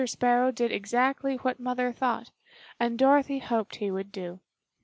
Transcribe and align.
Sparrow 0.03 0.49
did 0.49 0.71
exactly 0.71 1.35
what 1.35 1.59
Mother 1.59 1.91
thought, 1.91 2.31
and 2.79 2.97
Dorothy 2.97 3.37
hoped 3.37 3.75
he 3.75 3.91
would 3.91 4.11
do. 4.11 4.39